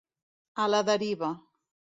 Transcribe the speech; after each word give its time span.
A 0.63 0.65
la 0.71 0.81
deriva. 0.89 1.33